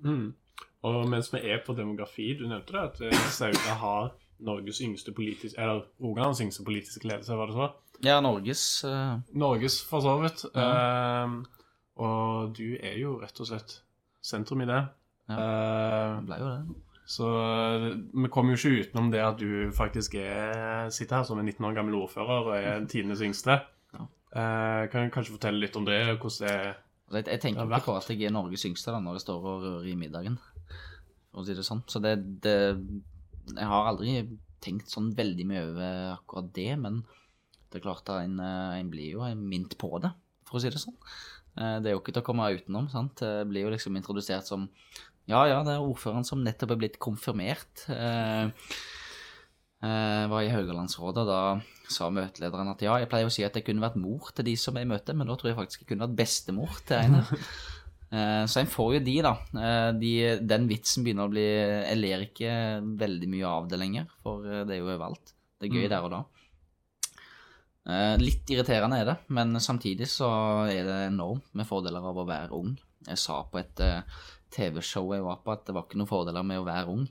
[0.05, 0.31] Mm.
[0.89, 4.13] Og mens vi er på demografi, du nevnte det, at eh, Sauda har
[4.47, 7.69] Norges yngste politiske Eller Rogalands yngste politiske ledelse, var det så?
[8.07, 9.19] Ja, Norges uh...
[9.35, 10.45] Norges, for så vidt.
[10.55, 11.41] Mm.
[11.43, 11.65] Uh,
[11.99, 13.81] og du er jo rett og slett
[14.29, 14.83] sentrum i det.
[15.29, 15.41] Ja,
[16.19, 16.85] det ble jo det.
[17.09, 21.41] Så eh, vi kommer jo ikke utenom det at du faktisk er, sitter her som
[21.41, 23.57] en 19 år gammel ordfører og er tidenes yngste.
[23.97, 24.05] Ja.
[24.37, 26.03] Eh, kan du kanskje fortelle litt om det?
[26.21, 29.17] hvordan det altså, jeg, jeg tenker ikke på at jeg er Norges yngste da, når
[29.17, 30.37] jeg står og rører i middagen,
[31.33, 31.81] for å si det sånn.
[31.89, 32.59] Så det, det
[33.55, 34.21] Jeg har aldri
[34.61, 37.01] tenkt sånn veldig mye over akkurat det, men
[37.73, 40.13] det er klart at en, eh, en blir jo minnet på det,
[40.45, 41.01] for å si det sånn.
[41.59, 42.89] Eh, det er jo ikke til å komme utenom.
[42.93, 43.21] sant?
[43.21, 44.69] Det blir jo liksom introdusert som
[45.29, 47.83] ja, ja, det er ordføreren som nettopp er blitt konfirmert.
[47.93, 48.49] Eh,
[49.85, 51.41] eh, var i Haugalandsrådet, og da
[51.93, 54.57] sa møtelederen at ja, jeg pleier å si at jeg kunne vært mor til de
[54.61, 57.19] som er i møte, men nå tror jeg faktisk jeg kunne vært bestemor til en.
[58.17, 59.35] eh, så en får jo de, da.
[59.67, 60.15] Eh, de,
[60.49, 62.57] den vitsen begynner å bli Jeg ler ikke
[63.05, 65.37] veldig mye av det lenger, for det er jo overalt.
[65.61, 65.93] Det er gøy mm.
[65.93, 66.25] der og da.
[67.89, 70.29] Eh, litt irriterende er det, men samtidig så
[70.69, 72.75] er det enormt med fordeler av å være ung.
[73.09, 73.81] Jeg sa på et
[74.53, 77.07] TV-show jeg var på, at det var ikke noen fordeler med å være ung.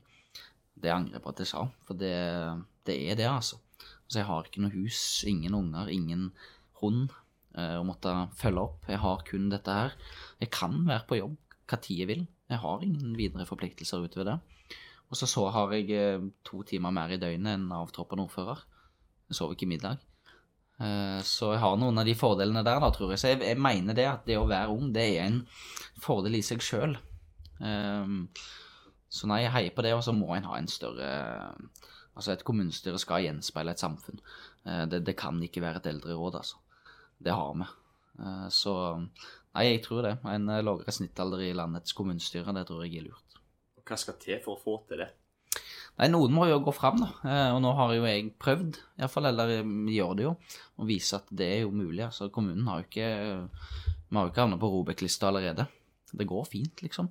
[0.78, 2.14] Det angrer jeg på at jeg sa, for det,
[2.86, 3.58] det er det, altså.
[4.08, 6.28] Så jeg har ikke noe hus, ingen unger, ingen
[6.80, 7.10] hund
[7.58, 8.88] eh, å måtte følge opp.
[8.88, 9.96] Jeg har kun dette her.
[10.40, 11.36] Jeg kan være på jobb
[11.68, 12.26] hva tid jeg vil.
[12.48, 14.38] Jeg har ingen videre forpliktelser utover det.
[15.08, 18.64] Og så, så har jeg eh, to timer mer i døgnet enn avtroppende ordfører.
[19.28, 20.00] Jeg sover ikke middag.
[20.78, 23.22] Eh, så jeg har noen av de fordelene der, da, tror jeg.
[23.22, 25.40] Så jeg, jeg mener det at det å være ung, det er en
[26.02, 26.96] fordel i seg sjøl.
[27.58, 28.28] Um,
[29.10, 31.08] så nei, jeg heier på det, og så må en ha en større
[32.18, 34.18] Altså, et kommunestyre skal gjenspeile et samfunn.
[34.66, 36.58] Uh, det, det, kan ikke være et eldreråd, altså.
[37.22, 37.68] Det har vi.
[38.18, 40.16] Uh, så nei, jeg tror det.
[40.26, 43.38] En lavere snittalder i landets kommunestyre, det tror jeg er lurt.
[43.86, 45.12] Hva skal til for å få til det?
[45.98, 47.08] Nei, Noen må jo gå fram, da.
[47.24, 49.56] Uh, og nå har jo jeg prøvd, iallfall, eller
[49.90, 50.36] gjør det jo,
[50.78, 52.04] å vise at det er jo mulig.
[52.06, 53.10] Altså, kommunen har jo ikke
[54.08, 55.66] Vi har jo ikke havnet på Robek-lista allerede.
[56.12, 57.10] Det går fint, liksom.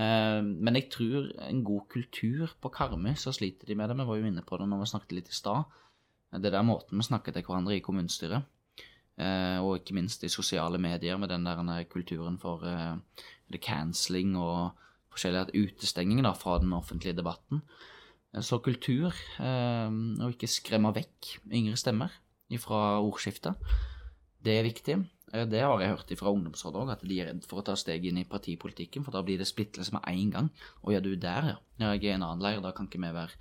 [0.00, 3.98] Eh, men jeg tror en god kultur på Karmøy, så sliter de med det.
[3.98, 5.78] Vi var jo inne på det når vi snakket litt i stad.
[6.30, 8.46] Det der måten vi snakker til hverandre i kommunestyret,
[9.18, 12.96] eh, og ikke minst i sosiale medier med den der kulturen for uh,
[13.58, 14.70] cancelling og
[15.10, 17.64] forskjellige utestenging da, fra den offentlige debatten.
[18.38, 19.10] Så kultur,
[19.42, 22.12] og ikke skremme vekk yngre stemmer
[22.62, 23.58] fra ordskiftet,
[24.44, 24.96] det er viktig.
[25.32, 27.76] Eh, det har jeg hørt fra ungdomsrådet òg, at de er redd for å ta
[27.78, 30.48] steg inn i partipolitikken, for da blir det splittelse med en gang.
[30.82, 31.60] Å ja, du er der, ja.
[31.82, 33.36] ja jeg er i en annen leir, da kan ikke vi være,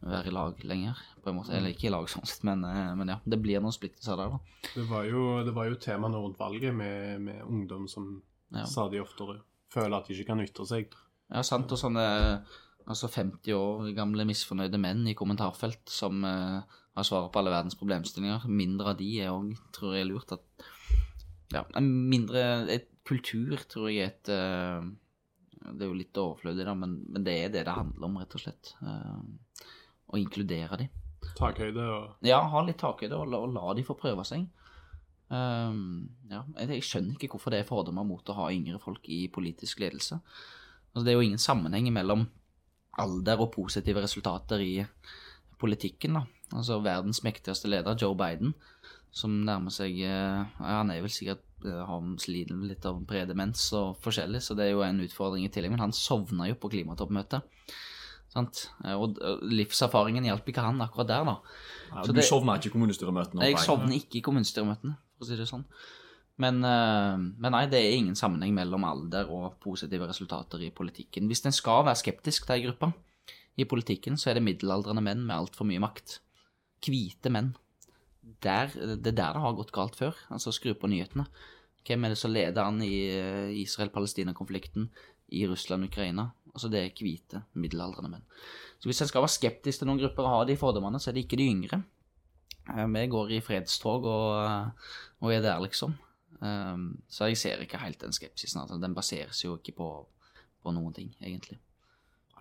[0.00, 1.54] være, i lag lenger, på en måte.
[1.56, 3.18] Eller ikke i lag sånn sett, men, eh, men, ja.
[3.24, 4.64] Det blir noen splittelser der, da.
[4.70, 8.14] Det var jo, det var jo tema rundt valget med, med ungdom som
[8.54, 8.64] ja.
[8.68, 10.98] stadig oftere føler at de ikke kan ytre seg.
[11.30, 11.70] Ja, sant.
[11.70, 12.02] Og sånne
[12.88, 16.60] altså 50 år gamle misfornøyde menn i kommentarfelt som uh,
[16.96, 18.46] har svaret på alle verdens problemstillinger.
[18.48, 20.32] Mindre av de er òg, tror jeg, er lurt.
[20.36, 20.66] at
[21.50, 24.86] ja, mindre et kultur, tror jeg, er et uh,
[25.60, 28.38] Det er jo litt overflødig, da, men, men, det er det det handler om, rett
[28.38, 28.74] og slett.
[28.80, 29.68] Uh,
[30.10, 30.88] å inkludere de.
[31.36, 34.48] Takhøyde og Ja, ha litt takhøyde, og, og la de få prøve seg.
[35.30, 39.28] Um, ja, jeg skjønner ikke hvorfor det er fordommer mot å ha yngre folk i
[39.30, 40.18] politisk ledelse.
[40.90, 42.24] Altså, det er jo ingen sammenheng mellom
[42.98, 44.86] alder og positive resultater i
[45.60, 46.14] politikken.
[46.14, 46.24] da.
[46.56, 48.54] Altså verdens mektigste leder, Joe Biden,
[49.12, 54.40] som nærmer seg ja, Han er vel sikkert han sliter litt av predemens og forskjellig,
[54.40, 55.70] så det er jo en utfordring i tillegg.
[55.74, 57.42] Men han sovna jo på klimatoppmøtet.
[58.32, 58.70] Sant?
[58.84, 61.36] Eh, Og livserfaringen hjalp ikke han akkurat der, da.
[61.90, 63.42] Ja, du det- sovna ikke i kommunestyremøtene?
[63.44, 65.64] Jeg sovner ikke i kommunestyremøtene, for å si det sånn.
[66.40, 71.28] Men, eh, men nei, det er ingen sammenheng mellom alder og positive resultater i politikken.
[71.28, 72.92] Hvis en skal være skeptisk til ei gruppe
[73.60, 76.20] i politikken, så er det middelaldrende menn med altfor mye makt.
[76.86, 77.52] Hvite menn.
[78.40, 80.16] Der, det er der det har gått galt før.
[80.32, 81.26] Altså, skru på nyhetene.
[81.84, 84.90] Hvem er det som leder an i eh, Israel-Palestina-konflikten,
[85.36, 86.30] i Russland-Ukraina?
[86.54, 88.28] Altså, det er hvite, middelaldrende menn.
[88.80, 91.18] Så hvis en skal være skeptisk til noen grupper og ha de fordommene, så er
[91.18, 91.82] det ikke de yngre.
[92.70, 94.86] Eh, Vi går i fredstog og,
[95.20, 95.98] og er der, liksom.
[96.40, 98.60] Um, Så jeg ser ikke helt den skepsisen.
[98.62, 99.88] Altså, den baseres jo ikke på,
[100.62, 101.58] på noen ting, egentlig.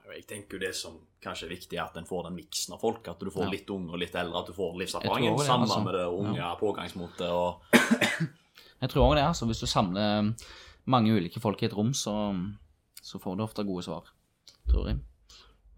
[0.10, 2.80] Jeg tenker jo det som kanskje er viktig, er at en får den miksen av
[2.82, 3.08] folk.
[3.08, 3.50] At du får Ja.
[3.52, 4.40] litt unge og litt eldre.
[4.40, 5.84] At du får livserfaringen det, sammen altså.
[5.86, 7.30] med det unge pågangsmotet.
[7.30, 7.62] og
[8.82, 9.46] Jeg tror også det, altså.
[9.46, 10.34] Hvis du samler
[10.86, 12.16] mange ulike folk i et rom, så,
[13.04, 14.10] så får du ofte gode svar,
[14.72, 15.00] tror jeg.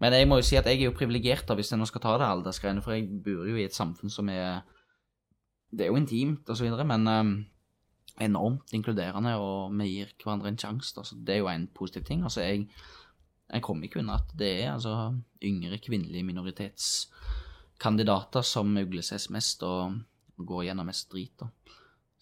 [0.00, 2.16] Men jeg må jo si at jeg er jo privilegert hvis jeg nå skal ta
[2.18, 4.62] det aldersgreiene, for jeg bor jo i et samfunn som er
[5.70, 7.46] Det er jo intimt og så videre, men um,
[8.20, 11.00] enormt inkluderende, og vi gir hverandre en sjanse.
[11.00, 12.22] Altså, Det er jo en positiv ting.
[12.22, 12.68] Altså, jeg,
[13.52, 19.94] jeg kommer ikke unna at det er altså yngre kvinnelige minoritetskandidater som ugleses mest og
[20.36, 21.40] går gjennom mest drit.
[21.40, 21.46] da.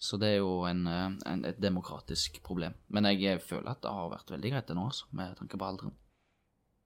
[0.01, 2.73] Så det er jo en, en, et demokratisk problem.
[2.89, 5.65] Men jeg føler at det har vært veldig greit til nå, altså, med tanke på
[5.65, 5.93] alderen.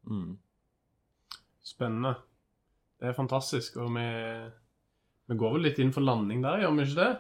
[0.04, 0.38] mm.
[1.66, 2.16] Spennende.
[3.00, 4.06] Det er fantastisk, og vi,
[5.28, 7.14] vi går vel litt inn for landing der, gjør vi ikke det?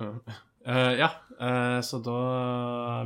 [0.00, 0.38] Ja.
[0.60, 1.08] Eh, ja,
[1.40, 2.18] uh, så da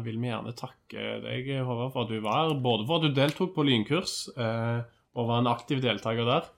[0.02, 2.56] vil vi gjerne takke deg, Håvard, for at du var her.
[2.64, 4.82] Både for at du deltok på lynkurs uh,
[5.14, 6.48] og var en aktiv deltaker der.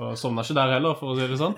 [0.00, 1.56] Og sovna ikke der heller, for å si det sånn.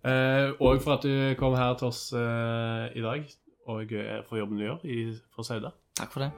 [0.00, 3.26] Eh, og for at du kom her til oss eh, i dag,
[3.68, 3.92] og
[4.26, 4.98] for jobben du gjør i,
[5.34, 5.74] for Sauda.
[6.00, 6.30] Takk for det.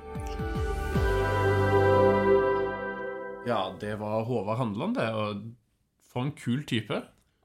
[3.46, 5.09] Ja, det var Håvard Handland, det.
[5.14, 5.46] Og
[6.11, 6.98] for en kul type.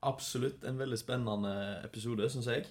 [0.06, 1.54] Absolutt en veldig spennende
[1.86, 2.66] episode, syns jeg.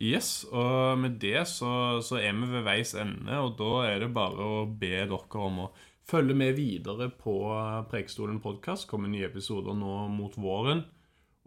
[0.00, 4.14] Yes, og med det så, så er vi ved veis ende, og da er det
[4.16, 5.70] bare å be dere om å
[6.08, 7.34] følge med videre på
[7.90, 8.86] Prekestolen podkast.
[8.88, 10.80] Kommer nye episoder nå mot våren.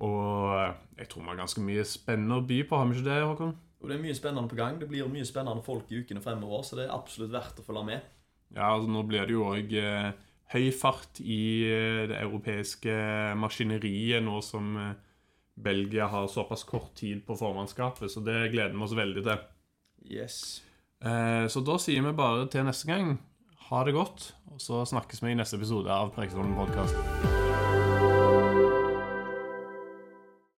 [0.05, 3.15] Og jeg tror vi har ganske mye spennende å by på, har vi ikke det,
[3.25, 3.55] Håkon?
[3.81, 4.77] Og det er mye spennende på gang.
[4.77, 7.83] Det blir mye spennende folk i ukene fremover, så det er absolutt verdt å følge
[7.89, 8.05] med.
[8.53, 10.11] Ja, altså nå blir det jo òg eh,
[10.53, 11.41] høy fart i
[11.73, 12.93] eh, det europeiske
[13.41, 14.93] maskineriet nå som eh,
[15.55, 19.43] Belgia har såpass kort tid på formannskapet, så det gleder vi oss veldig til.
[20.09, 20.39] Yes.
[21.03, 23.15] Eh, så da sier vi bare til neste gang
[23.69, 27.42] ha det godt, og så snakkes vi i neste episode av Preikestolen podkast.